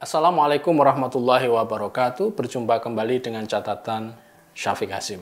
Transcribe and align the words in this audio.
Assalamualaikum 0.00 0.80
warahmatullahi 0.80 1.44
wabarakatuh. 1.52 2.32
Berjumpa 2.32 2.80
kembali 2.80 3.20
dengan 3.20 3.44
catatan 3.44 4.16
Syafiq 4.56 4.88
Hasim. 4.88 5.20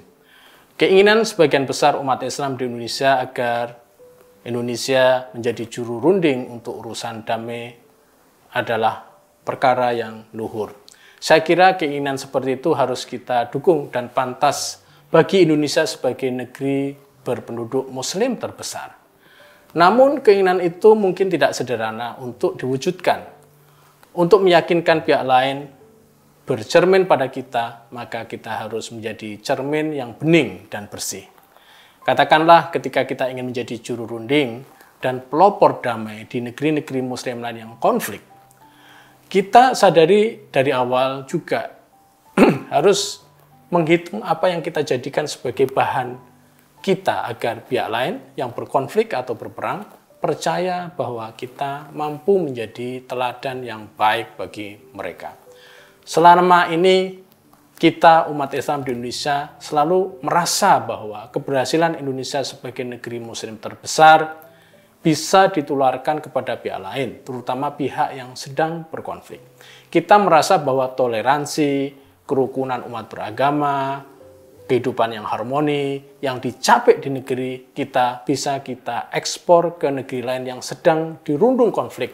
Keinginan 0.78 1.26
sebagian 1.26 1.66
besar 1.66 1.98
umat 1.98 2.22
Islam 2.22 2.54
di 2.54 2.70
Indonesia 2.70 3.18
agar 3.18 3.74
Indonesia 4.46 5.34
menjadi 5.34 5.66
juru 5.66 5.98
runding 5.98 6.46
untuk 6.46 6.78
urusan 6.78 7.26
damai 7.26 7.74
adalah 8.54 9.02
perkara 9.42 9.90
yang 9.98 10.30
luhur. 10.30 10.70
Saya 11.18 11.42
kira 11.42 11.74
keinginan 11.74 12.14
seperti 12.14 12.62
itu 12.62 12.70
harus 12.70 13.02
kita 13.02 13.50
dukung 13.50 13.90
dan 13.90 14.14
pantas 14.14 14.86
bagi 15.10 15.42
Indonesia 15.42 15.82
sebagai 15.90 16.30
negeri 16.30 16.94
berpenduduk 17.26 17.90
muslim 17.90 18.38
terbesar. 18.38 18.94
Namun 19.74 20.22
keinginan 20.22 20.62
itu 20.62 20.94
mungkin 20.94 21.26
tidak 21.26 21.50
sederhana 21.50 22.14
untuk 22.22 22.54
diwujudkan. 22.54 23.37
Untuk 24.18 24.42
meyakinkan 24.42 25.06
pihak 25.06 25.22
lain 25.22 25.70
bercermin 26.42 27.06
pada 27.06 27.30
kita, 27.30 27.86
maka 27.94 28.26
kita 28.26 28.66
harus 28.66 28.90
menjadi 28.90 29.38
cermin 29.38 29.94
yang 29.94 30.18
bening 30.18 30.66
dan 30.66 30.90
bersih. 30.90 31.22
Katakanlah 32.02 32.74
ketika 32.74 33.06
kita 33.06 33.30
ingin 33.30 33.46
menjadi 33.46 33.78
juru 33.78 34.10
runding 34.10 34.66
dan 34.98 35.22
pelopor 35.22 35.78
damai 35.78 36.26
di 36.26 36.42
negeri-negeri 36.42 36.98
muslim 36.98 37.38
lain 37.38 37.62
yang 37.62 37.72
konflik, 37.78 38.18
kita 39.30 39.78
sadari 39.78 40.50
dari 40.50 40.74
awal 40.74 41.22
juga 41.30 41.78
harus 42.74 43.22
menghitung 43.70 44.26
apa 44.26 44.50
yang 44.50 44.66
kita 44.66 44.82
jadikan 44.82 45.30
sebagai 45.30 45.70
bahan 45.70 46.18
kita 46.82 47.22
agar 47.30 47.62
pihak 47.70 47.86
lain 47.86 48.18
yang 48.34 48.50
berkonflik 48.50 49.14
atau 49.14 49.38
berperang 49.38 49.97
percaya 50.18 50.90
bahwa 50.90 51.30
kita 51.38 51.94
mampu 51.94 52.42
menjadi 52.42 53.06
teladan 53.06 53.62
yang 53.62 53.86
baik 53.94 54.34
bagi 54.34 54.74
mereka. 54.94 55.38
Selama 56.02 56.66
ini 56.74 57.22
kita 57.78 58.26
umat 58.34 58.50
Islam 58.58 58.82
di 58.82 58.90
Indonesia 58.90 59.54
selalu 59.62 60.18
merasa 60.26 60.82
bahwa 60.82 61.30
keberhasilan 61.30 62.02
Indonesia 62.02 62.42
sebagai 62.42 62.82
negeri 62.82 63.22
muslim 63.22 63.54
terbesar 63.62 64.50
bisa 64.98 65.46
ditularkan 65.46 66.18
kepada 66.18 66.58
pihak 66.58 66.82
lain, 66.82 67.22
terutama 67.22 67.70
pihak 67.78 68.18
yang 68.18 68.34
sedang 68.34 68.82
berkonflik. 68.90 69.38
Kita 69.86 70.18
merasa 70.18 70.58
bahwa 70.58 70.90
toleransi, 70.90 71.94
kerukunan 72.26 72.82
umat 72.82 73.06
beragama, 73.06 74.02
kehidupan 74.68 75.16
yang 75.16 75.24
harmoni, 75.24 75.98
yang 76.20 76.38
dicapai 76.38 77.00
di 77.00 77.08
negeri 77.08 77.72
kita 77.72 78.22
bisa 78.22 78.60
kita 78.60 79.08
ekspor 79.10 79.80
ke 79.80 79.88
negeri 79.88 80.20
lain 80.20 80.44
yang 80.44 80.60
sedang 80.60 81.24
dirundung 81.24 81.72
konflik 81.72 82.12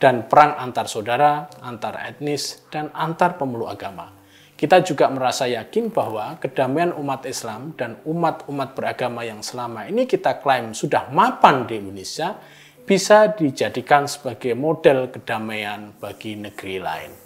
dan 0.00 0.26
perang 0.26 0.58
antar 0.58 0.90
saudara, 0.90 1.46
antar 1.62 2.02
etnis, 2.08 2.66
dan 2.72 2.90
antar 2.96 3.38
pemeluk 3.38 3.70
agama. 3.70 4.10
Kita 4.58 4.82
juga 4.82 5.10
merasa 5.10 5.46
yakin 5.46 5.94
bahwa 5.94 6.38
kedamaian 6.42 6.94
umat 6.94 7.26
Islam 7.26 7.74
dan 7.78 7.98
umat-umat 8.06 8.74
beragama 8.74 9.22
yang 9.22 9.42
selama 9.42 9.86
ini 9.86 10.06
kita 10.06 10.42
klaim 10.42 10.74
sudah 10.74 11.10
mapan 11.10 11.66
di 11.66 11.78
Indonesia 11.78 12.38
bisa 12.82 13.30
dijadikan 13.30 14.10
sebagai 14.10 14.58
model 14.58 15.10
kedamaian 15.10 15.94
bagi 15.98 16.34
negeri 16.34 16.78
lain. 16.82 17.21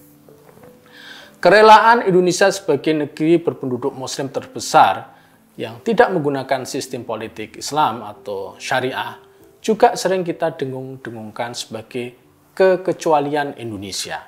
Kerelaan 1.46 2.02
Indonesia 2.02 2.50
sebagai 2.50 2.90
negeri 2.90 3.38
berpenduduk 3.38 3.94
muslim 3.94 4.34
terbesar 4.34 5.14
yang 5.54 5.78
tidak 5.86 6.10
menggunakan 6.10 6.66
sistem 6.66 7.06
politik 7.06 7.62
Islam 7.62 8.02
atau 8.02 8.58
syariah 8.58 9.14
juga 9.62 9.94
sering 9.94 10.26
kita 10.26 10.58
dengung-dengungkan 10.58 11.54
sebagai 11.54 12.18
kekecualian 12.50 13.62
Indonesia. 13.62 14.26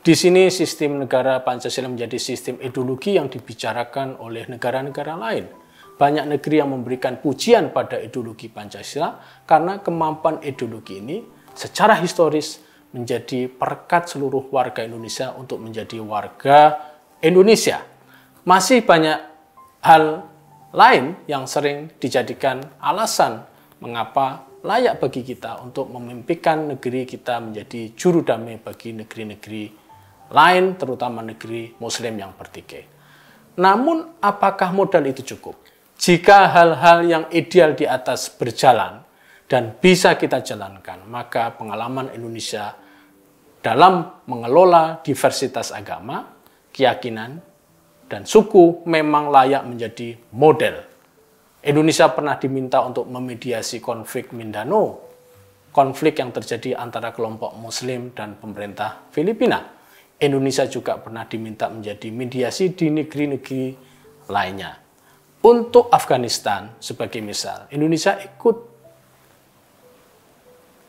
Di 0.00 0.16
sini 0.16 0.48
sistem 0.48 1.04
negara 1.04 1.44
Pancasila 1.44 1.84
menjadi 1.84 2.16
sistem 2.16 2.56
ideologi 2.64 3.20
yang 3.20 3.28
dibicarakan 3.28 4.16
oleh 4.16 4.48
negara-negara 4.48 5.20
lain. 5.20 5.52
Banyak 6.00 6.32
negeri 6.32 6.64
yang 6.64 6.72
memberikan 6.72 7.20
pujian 7.20 7.76
pada 7.76 8.00
ideologi 8.00 8.48
Pancasila 8.48 9.44
karena 9.44 9.84
kemampuan 9.84 10.40
ideologi 10.40 10.96
ini 10.96 11.20
secara 11.52 12.00
historis 12.00 12.67
menjadi 12.98 13.46
perekat 13.46 14.10
seluruh 14.10 14.50
warga 14.50 14.82
Indonesia 14.82 15.30
untuk 15.38 15.62
menjadi 15.62 16.02
warga 16.02 16.74
Indonesia. 17.22 17.78
Masih 18.42 18.82
banyak 18.82 19.18
hal 19.86 20.26
lain 20.74 21.16
yang 21.30 21.46
sering 21.46 21.88
dijadikan 21.96 22.60
alasan 22.82 23.46
mengapa 23.78 24.48
layak 24.66 24.98
bagi 24.98 25.22
kita 25.22 25.62
untuk 25.62 25.88
memimpikan 25.88 26.66
negeri 26.74 27.06
kita 27.06 27.38
menjadi 27.38 27.94
juru 27.94 28.26
damai 28.26 28.58
bagi 28.58 28.90
negeri-negeri 28.92 29.64
lain, 30.34 30.76
terutama 30.76 31.24
negeri 31.24 31.78
Muslim 31.78 32.14
yang 32.18 32.34
bertikai. 32.36 32.84
Namun, 33.58 34.20
apakah 34.22 34.70
modal 34.74 35.06
itu 35.08 35.24
cukup? 35.34 35.56
Jika 35.98 36.52
hal-hal 36.52 36.98
yang 37.06 37.24
ideal 37.34 37.74
di 37.74 37.82
atas 37.82 38.30
berjalan 38.30 39.02
dan 39.50 39.74
bisa 39.82 40.14
kita 40.14 40.44
jalankan, 40.44 41.02
maka 41.10 41.50
pengalaman 41.58 42.14
Indonesia 42.14 42.76
dalam 43.60 44.24
mengelola 44.30 45.02
diversitas 45.02 45.74
agama, 45.74 46.26
keyakinan, 46.70 47.42
dan 48.08 48.22
suku 48.24 48.86
memang 48.88 49.28
layak 49.28 49.66
menjadi 49.68 50.16
model 50.32 50.88
Indonesia 51.58 52.06
pernah 52.14 52.38
diminta 52.38 52.86
untuk 52.86 53.10
memediasi 53.10 53.82
konflik 53.82 54.30
Mindanao, 54.30 54.94
konflik 55.74 56.22
yang 56.22 56.30
terjadi 56.30 56.78
antara 56.78 57.10
kelompok 57.10 57.50
Muslim 57.58 58.14
dan 58.14 58.38
pemerintah 58.38 59.10
Filipina. 59.10 59.74
Indonesia 60.22 60.70
juga 60.70 61.02
pernah 61.02 61.26
diminta 61.26 61.66
menjadi 61.66 62.14
mediasi 62.14 62.78
di 62.78 62.94
negeri-negeri 62.94 63.64
lainnya. 64.30 64.78
Untuk 65.42 65.90
Afghanistan, 65.90 66.78
sebagai 66.78 67.22
misal, 67.22 67.66
Indonesia 67.74 68.18
ikut 68.18 68.77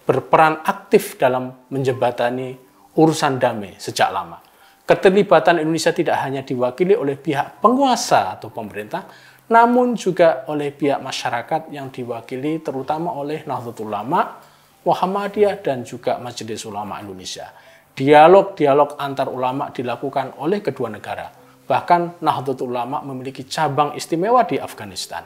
berperan 0.10 0.66
aktif 0.66 1.22
dalam 1.22 1.70
menjembatani 1.70 2.58
urusan 2.98 3.38
damai 3.38 3.78
sejak 3.78 4.10
lama. 4.10 4.42
Keterlibatan 4.82 5.62
Indonesia 5.62 5.94
tidak 5.94 6.18
hanya 6.26 6.42
diwakili 6.42 6.98
oleh 6.98 7.14
pihak 7.14 7.62
penguasa 7.62 8.34
atau 8.34 8.50
pemerintah, 8.50 9.06
namun 9.54 9.94
juga 9.94 10.50
oleh 10.50 10.74
pihak 10.74 10.98
masyarakat 10.98 11.70
yang 11.70 11.94
diwakili 11.94 12.58
terutama 12.58 13.14
oleh 13.14 13.46
Nahdlatul 13.46 13.86
Ulama, 13.86 14.42
Muhammadiyah, 14.82 15.62
dan 15.62 15.86
juga 15.86 16.18
Majelis 16.18 16.66
Ulama 16.66 16.98
Indonesia. 16.98 17.54
Dialog-dialog 17.94 18.98
antar 18.98 19.30
ulama 19.30 19.70
dilakukan 19.70 20.42
oleh 20.42 20.66
kedua 20.66 20.90
negara. 20.90 21.30
Bahkan 21.70 22.26
Nahdlatul 22.26 22.74
Ulama 22.74 23.06
memiliki 23.06 23.46
cabang 23.46 23.94
istimewa 23.94 24.42
di 24.42 24.58
Afghanistan. 24.58 25.22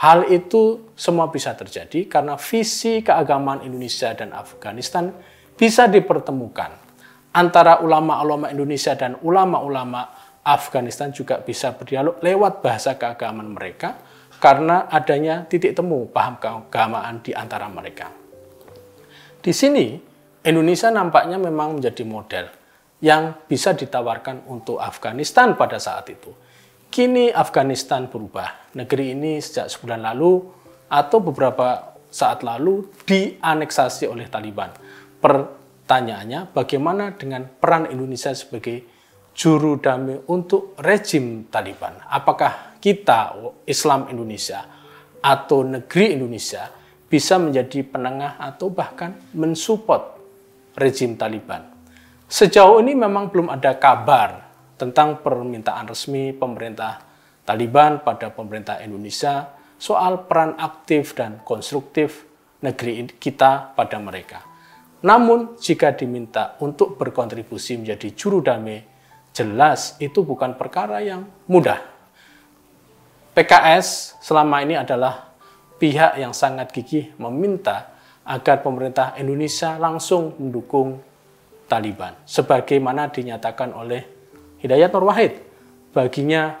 Hal 0.00 0.32
itu 0.32 0.92
semua 0.96 1.28
bisa 1.28 1.52
terjadi 1.52 2.08
karena 2.08 2.40
visi 2.40 3.04
keagamaan 3.04 3.60
Indonesia 3.60 4.16
dan 4.16 4.32
Afghanistan 4.32 5.12
bisa 5.60 5.92
dipertemukan 5.92 6.72
antara 7.36 7.84
ulama-ulama 7.84 8.48
Indonesia 8.48 8.96
dan 8.96 9.20
ulama-ulama 9.20 10.08
Afghanistan 10.40 11.12
juga 11.12 11.44
bisa 11.44 11.76
berdialog 11.76 12.16
lewat 12.24 12.64
bahasa 12.64 12.96
keagamaan 12.96 13.52
mereka 13.52 14.00
karena 14.40 14.88
adanya 14.88 15.44
titik 15.44 15.76
temu 15.76 16.08
paham 16.08 16.40
keagamaan 16.40 17.20
di 17.20 17.36
antara 17.36 17.68
mereka. 17.68 18.08
Di 19.44 19.52
sini, 19.52 20.00
Indonesia 20.40 20.88
nampaknya 20.88 21.36
memang 21.36 21.76
menjadi 21.76 22.08
model 22.08 22.48
yang 23.04 23.36
bisa 23.44 23.76
ditawarkan 23.76 24.48
untuk 24.48 24.80
Afghanistan 24.80 25.52
pada 25.60 25.76
saat 25.76 26.08
itu. 26.08 26.32
Kini 26.90 27.30
Afghanistan 27.30 28.10
berubah. 28.10 28.74
Negeri 28.74 29.14
ini 29.14 29.38
sejak 29.38 29.70
sebulan 29.70 30.10
lalu 30.10 30.42
atau 30.90 31.22
beberapa 31.22 31.94
saat 32.10 32.42
lalu 32.42 32.82
dianeksasi 33.06 34.10
oleh 34.10 34.26
Taliban. 34.26 34.74
Pertanyaannya, 35.22 36.50
bagaimana 36.50 37.14
dengan 37.14 37.46
peran 37.46 37.86
Indonesia 37.86 38.34
sebagai 38.34 38.82
juru 39.38 39.78
damai 39.78 40.18
untuk 40.26 40.74
rejim 40.82 41.46
Taliban. 41.46 41.94
Apakah 42.10 42.74
kita, 42.82 43.38
Islam 43.70 44.10
Indonesia, 44.10 44.66
atau 45.22 45.62
negeri 45.62 46.18
Indonesia, 46.18 46.74
bisa 47.06 47.38
menjadi 47.38 47.86
penengah 47.86 48.34
atau 48.34 48.66
bahkan 48.66 49.14
mensupport 49.38 50.18
rejim 50.74 51.14
Taliban? 51.14 51.70
Sejauh 52.26 52.82
ini 52.82 52.98
memang 52.98 53.30
belum 53.30 53.46
ada 53.46 53.78
kabar 53.78 54.49
tentang 54.80 55.20
permintaan 55.20 55.84
resmi 55.84 56.32
pemerintah 56.32 57.04
Taliban 57.44 58.00
pada 58.00 58.32
pemerintah 58.32 58.80
Indonesia 58.80 59.52
soal 59.76 60.24
peran 60.24 60.56
aktif 60.56 61.12
dan 61.12 61.44
konstruktif 61.44 62.24
negeri 62.64 63.04
kita 63.20 63.76
pada 63.76 64.00
mereka. 64.00 64.40
Namun, 65.00 65.56
jika 65.56 65.92
diminta 65.96 66.56
untuk 66.60 66.96
berkontribusi 66.96 67.80
menjadi 67.80 68.08
juru 68.12 68.44
damai 68.44 68.84
jelas 69.32 69.96
itu 70.00 70.20
bukan 70.20 70.56
perkara 70.56 71.00
yang 71.00 71.24
mudah. 71.48 71.80
PKS 73.32 74.20
selama 74.20 74.60
ini 74.60 74.76
adalah 74.76 75.32
pihak 75.80 76.20
yang 76.20 76.36
sangat 76.36 76.68
gigih 76.76 77.16
meminta 77.16 77.96
agar 78.28 78.60
pemerintah 78.60 79.16
Indonesia 79.16 79.80
langsung 79.80 80.36
mendukung 80.36 81.00
Taliban. 81.64 82.12
Sebagaimana 82.28 83.08
dinyatakan 83.08 83.72
oleh 83.72 84.19
Hidayat 84.60 84.92
Nur 84.92 85.08
Wahid. 85.08 85.40
Baginya 85.96 86.60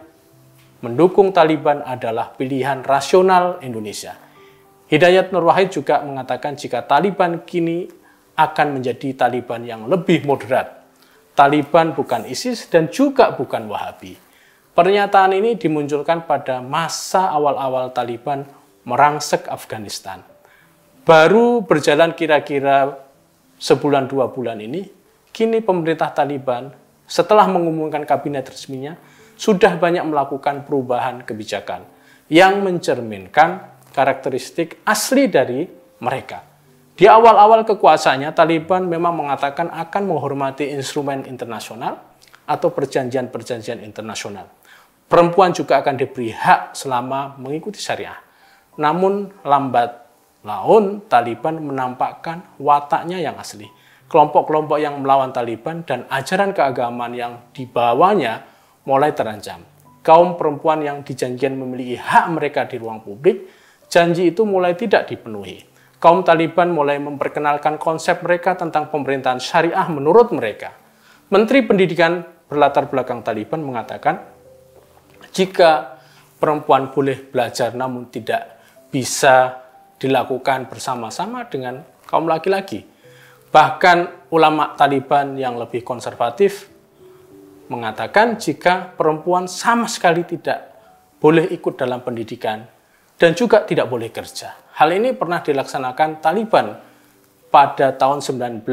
mendukung 0.80 1.30
Taliban 1.36 1.84
adalah 1.84 2.32
pilihan 2.32 2.80
rasional 2.80 3.60
Indonesia. 3.60 4.16
Hidayat 4.88 5.30
Nur 5.30 5.44
Wahid 5.46 5.70
juga 5.70 6.00
mengatakan 6.00 6.56
jika 6.56 6.80
Taliban 6.88 7.44
kini 7.44 7.86
akan 8.40 8.80
menjadi 8.80 9.12
Taliban 9.28 9.62
yang 9.68 9.84
lebih 9.84 10.24
moderat. 10.24 10.80
Taliban 11.36 11.92
bukan 11.92 12.24
ISIS 12.24 12.66
dan 12.72 12.88
juga 12.88 13.36
bukan 13.36 13.68
Wahabi. 13.68 14.16
Pernyataan 14.72 15.36
ini 15.36 15.60
dimunculkan 15.60 16.24
pada 16.24 16.64
masa 16.64 17.28
awal-awal 17.36 17.92
Taliban 17.92 18.48
merangsek 18.88 19.44
Afghanistan. 19.52 20.24
Baru 21.04 21.60
berjalan 21.60 22.16
kira-kira 22.16 22.96
sebulan 23.60 24.08
dua 24.08 24.32
bulan 24.32 24.56
ini, 24.56 24.88
kini 25.36 25.60
pemerintah 25.60 26.08
Taliban 26.16 26.79
setelah 27.10 27.50
mengumumkan 27.50 28.06
kabinet 28.06 28.46
resminya 28.46 28.94
sudah 29.34 29.74
banyak 29.74 30.06
melakukan 30.06 30.62
perubahan 30.62 31.26
kebijakan 31.26 31.82
yang 32.30 32.62
mencerminkan 32.62 33.66
karakteristik 33.90 34.78
asli 34.86 35.26
dari 35.26 35.66
mereka. 35.98 36.46
Di 36.94 37.08
awal-awal 37.08 37.66
kekuasaannya, 37.66 38.30
Taliban 38.36 38.86
memang 38.86 39.16
mengatakan 39.16 39.72
akan 39.72 40.02
menghormati 40.06 40.70
instrumen 40.70 41.26
internasional 41.26 41.98
atau 42.46 42.68
perjanjian-perjanjian 42.70 43.82
internasional. 43.82 44.46
Perempuan 45.10 45.50
juga 45.50 45.82
akan 45.82 45.98
diberi 45.98 46.30
hak 46.30 46.78
selama 46.78 47.34
mengikuti 47.40 47.82
syariah. 47.82 48.20
Namun 48.78 49.32
lambat 49.42 50.06
laun 50.46 51.02
Taliban 51.10 51.58
menampakkan 51.58 52.44
wataknya 52.60 53.18
yang 53.18 53.34
asli. 53.40 53.66
Kelompok-kelompok 54.10 54.82
yang 54.82 54.98
melawan 54.98 55.30
Taliban 55.30 55.86
dan 55.86 56.02
ajaran 56.10 56.50
keagamaan 56.50 57.14
yang 57.14 57.32
dibawanya 57.54 58.42
mulai 58.82 59.14
terancam. 59.14 59.62
Kaum 60.02 60.34
perempuan 60.34 60.82
yang 60.82 61.06
dijanjikan 61.06 61.54
memiliki 61.54 61.94
hak 61.94 62.26
mereka 62.34 62.66
di 62.66 62.82
ruang 62.82 63.06
publik, 63.06 63.46
janji 63.86 64.34
itu 64.34 64.42
mulai 64.42 64.74
tidak 64.74 65.06
dipenuhi. 65.06 65.62
Kaum 66.00 66.24
Taliban 66.24 66.72
mulai 66.72 66.96
memperkenalkan 66.98 67.76
konsep 67.78 68.24
mereka 68.24 68.56
tentang 68.58 68.88
pemerintahan 68.90 69.38
syariah 69.38 69.84
menurut 69.86 70.32
mereka. 70.34 70.72
Menteri 71.30 71.62
Pendidikan 71.62 72.24
berlatar 72.50 72.90
belakang 72.90 73.22
Taliban 73.22 73.62
mengatakan 73.62 74.18
jika 75.30 76.00
perempuan 76.40 76.90
boleh 76.90 77.20
belajar 77.30 77.76
namun 77.76 78.10
tidak 78.10 78.58
bisa 78.90 79.60
dilakukan 80.00 80.66
bersama-sama 80.66 81.46
dengan 81.46 81.84
kaum 82.08 82.26
laki-laki. 82.26 82.82
Bahkan 83.50 84.30
ulama 84.30 84.78
Taliban 84.78 85.34
yang 85.34 85.58
lebih 85.58 85.82
konservatif 85.82 86.70
mengatakan 87.66 88.38
jika 88.38 88.94
perempuan 88.94 89.50
sama 89.50 89.90
sekali 89.90 90.22
tidak 90.22 90.70
boleh 91.18 91.50
ikut 91.50 91.74
dalam 91.74 92.02
pendidikan 92.02 92.62
dan 93.18 93.34
juga 93.34 93.66
tidak 93.66 93.90
boleh 93.90 94.10
kerja. 94.14 94.54
Hal 94.78 94.94
ini 94.94 95.12
pernah 95.12 95.42
dilaksanakan 95.42 96.22
Taliban 96.22 96.78
pada 97.50 97.92
tahun 97.92 98.22
1996 98.22 98.64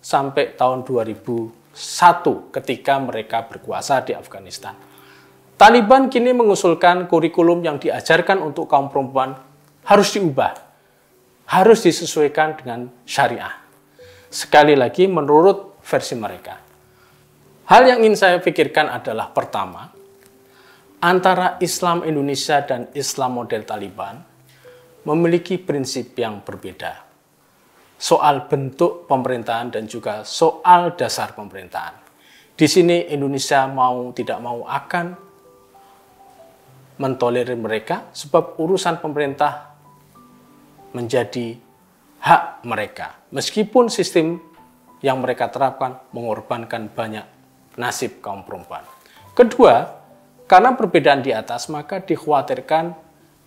sampai 0.00 0.44
tahun 0.56 0.82
2001 0.82 2.56
ketika 2.56 2.94
mereka 2.98 3.44
berkuasa 3.46 4.00
di 4.02 4.16
Afghanistan. 4.16 4.74
Taliban 5.58 6.06
kini 6.08 6.32
mengusulkan 6.32 7.10
kurikulum 7.10 7.66
yang 7.66 7.76
diajarkan 7.82 8.40
untuk 8.40 8.70
kaum 8.70 8.88
perempuan 8.88 9.34
harus 9.84 10.14
diubah, 10.14 10.54
harus 11.48 11.80
disesuaikan 11.80 12.60
dengan 12.60 12.92
syariah. 13.08 13.52
Sekali 14.28 14.76
lagi, 14.76 15.08
menurut 15.08 15.80
versi 15.80 16.12
mereka. 16.12 16.60
Hal 17.68 17.82
yang 17.84 18.04
ingin 18.04 18.16
saya 18.16 18.36
pikirkan 18.40 18.92
adalah 18.92 19.32
pertama, 19.32 19.88
antara 21.00 21.56
Islam 21.60 22.04
Indonesia 22.04 22.60
dan 22.64 22.92
Islam 22.92 23.40
model 23.40 23.64
Taliban 23.64 24.20
memiliki 25.08 25.56
prinsip 25.56 26.12
yang 26.20 26.44
berbeda 26.44 27.08
soal 27.98 28.46
bentuk 28.46 29.08
pemerintahan 29.10 29.74
dan 29.74 29.84
juga 29.88 30.22
soal 30.22 30.94
dasar 30.94 31.32
pemerintahan. 31.34 31.96
Di 32.58 32.66
sini 32.66 33.08
Indonesia 33.10 33.64
mau 33.66 34.10
tidak 34.14 34.38
mau 34.38 34.66
akan 34.66 35.06
mentolerir 36.98 37.54
mereka 37.54 38.10
sebab 38.10 38.58
urusan 38.58 38.98
pemerintah 38.98 39.67
menjadi 40.92 41.56
hak 42.22 42.66
mereka. 42.66 43.18
Meskipun 43.30 43.92
sistem 43.92 44.40
yang 45.04 45.22
mereka 45.22 45.46
terapkan 45.52 46.02
mengorbankan 46.10 46.90
banyak 46.90 47.24
nasib 47.78 48.18
kaum 48.18 48.42
perempuan. 48.42 48.82
Kedua, 49.36 49.86
karena 50.50 50.74
perbedaan 50.74 51.22
di 51.22 51.30
atas 51.30 51.70
maka 51.70 52.02
dikhawatirkan 52.02 52.90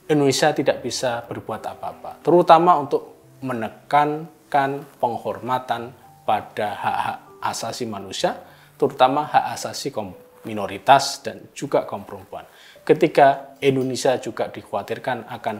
Indonesia 0.08 0.56
tidak 0.56 0.80
bisa 0.80 1.24
berbuat 1.28 1.62
apa-apa, 1.68 2.24
terutama 2.24 2.80
untuk 2.80 3.36
menekankan 3.44 4.88
penghormatan 5.00 5.92
pada 6.24 6.68
hak-hak 6.72 7.18
asasi 7.44 7.84
manusia, 7.90 8.40
terutama 8.80 9.28
hak 9.28 9.60
asasi 9.60 9.92
kaum 9.92 10.16
minoritas 10.48 11.20
dan 11.20 11.52
juga 11.52 11.84
kaum 11.84 12.08
perempuan 12.08 12.48
ketika 12.82 13.58
Indonesia 13.62 14.18
juga 14.18 14.50
dikhawatirkan 14.50 15.30
akan 15.30 15.56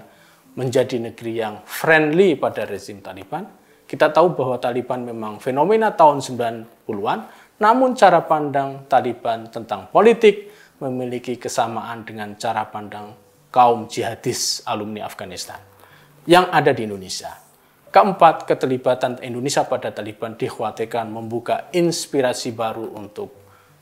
menjadi 0.56 1.00
negeri 1.00 1.40
yang 1.40 1.64
friendly 1.64 2.36
pada 2.36 2.68
rezim 2.68 3.00
Taliban. 3.00 3.48
Kita 3.88 4.12
tahu 4.12 4.36
bahwa 4.36 4.56
Taliban 4.60 5.04
memang 5.04 5.40
fenomena 5.44 5.92
tahun 5.92 6.24
90-an, 6.24 7.20
namun 7.60 7.92
cara 7.96 8.24
pandang 8.24 8.88
Taliban 8.88 9.52
tentang 9.52 9.92
politik 9.92 10.52
memiliki 10.80 11.36
kesamaan 11.36 12.08
dengan 12.08 12.34
cara 12.40 12.66
pandang 12.68 13.14
kaum 13.52 13.92
jihadis 13.92 14.64
alumni 14.64 15.06
Afghanistan 15.06 15.60
yang 16.26 16.48
ada 16.50 16.72
di 16.72 16.88
Indonesia. 16.88 17.36
Keempat, 17.92 18.48
keterlibatan 18.48 19.20
Indonesia 19.20 19.68
pada 19.68 19.92
Taliban 19.92 20.40
dikhawatirkan 20.40 21.12
membuka 21.12 21.68
inspirasi 21.76 22.56
baru 22.56 22.88
untuk 22.96 23.36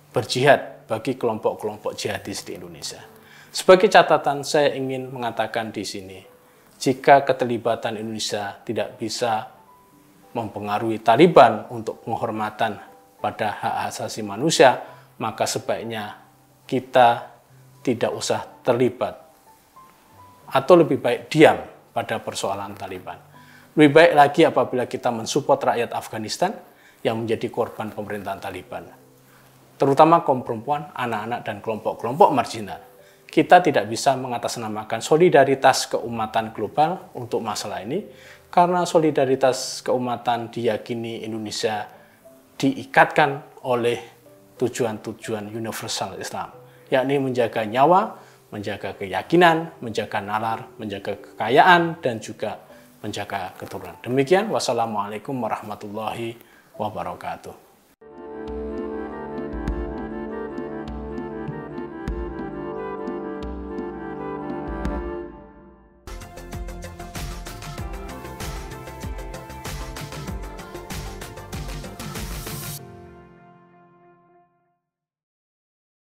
berjihad 0.10 0.90
bagi 0.90 1.14
kelompok-kelompok 1.14 1.94
jihadis 1.94 2.42
di 2.42 2.58
Indonesia. 2.58 3.06
Sebagai 3.54 3.86
catatan, 3.86 4.42
saya 4.42 4.74
ingin 4.74 5.14
mengatakan 5.14 5.70
di 5.70 5.86
sini, 5.86 6.18
jika 6.80 7.28
keterlibatan 7.28 8.00
Indonesia 8.00 8.56
tidak 8.64 8.96
bisa 8.96 9.52
mempengaruhi 10.32 11.04
Taliban 11.04 11.68
untuk 11.68 12.00
penghormatan 12.08 12.80
pada 13.20 13.48
hak 13.52 13.76
asasi 13.92 14.24
manusia, 14.24 14.80
maka 15.20 15.44
sebaiknya 15.44 16.16
kita 16.64 17.28
tidak 17.84 18.16
usah 18.16 18.48
terlibat. 18.64 19.12
Atau 20.50 20.80
lebih 20.80 21.04
baik 21.04 21.28
diam 21.28 21.60
pada 21.92 22.18
persoalan 22.24 22.74
Taliban. 22.80 23.20
Lebih 23.76 23.92
baik 23.92 24.14
lagi 24.16 24.42
apabila 24.48 24.88
kita 24.88 25.12
mensupport 25.12 25.76
rakyat 25.76 25.92
Afghanistan 25.92 26.56
yang 27.04 27.20
menjadi 27.22 27.52
korban 27.52 27.92
pemerintahan 27.92 28.40
Taliban, 28.40 28.88
terutama 29.76 30.24
kaum 30.24 30.42
perempuan, 30.48 30.90
anak-anak, 30.96 31.40
dan 31.44 31.60
kelompok-kelompok 31.60 32.30
marginal 32.34 32.89
kita 33.30 33.62
tidak 33.62 33.86
bisa 33.86 34.18
mengatasnamakan 34.18 35.00
solidaritas 35.00 35.86
keumatan 35.90 36.52
global 36.52 37.14
untuk 37.14 37.46
masalah 37.46 37.86
ini 37.86 38.04
karena 38.50 38.84
solidaritas 38.84 39.86
keumatan 39.86 40.50
diyakini 40.50 41.24
Indonesia 41.24 41.86
diikatkan 42.58 43.62
oleh 43.70 43.98
tujuan-tujuan 44.58 45.54
universal 45.54 46.18
Islam 46.20 46.60
yakni 46.90 47.22
menjaga 47.22 47.64
nyawa, 47.64 48.18
menjaga 48.50 48.98
keyakinan, 48.98 49.78
menjaga 49.80 50.20
nalar, 50.20 50.66
menjaga 50.82 51.16
kekayaan 51.16 52.02
dan 52.02 52.18
juga 52.18 52.58
menjaga 53.00 53.56
keturunan. 53.56 53.96
Demikian 54.04 54.50
wassalamualaikum 54.52 55.38
warahmatullahi 55.40 56.36
wabarakatuh. 56.76 57.69